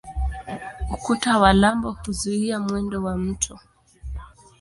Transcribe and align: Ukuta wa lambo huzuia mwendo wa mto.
Ukuta 0.93 1.39
wa 1.39 1.53
lambo 1.53 1.91
huzuia 1.91 2.59
mwendo 2.59 3.03
wa 3.03 3.17
mto. 3.17 3.59